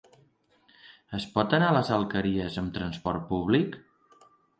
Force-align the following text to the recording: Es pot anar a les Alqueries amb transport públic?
Es 1.17 1.27
pot 1.35 1.53
anar 1.57 1.67
a 1.73 1.75
les 1.77 1.91
Alqueries 1.97 2.57
amb 2.63 2.73
transport 2.79 3.29
públic? 3.33 3.77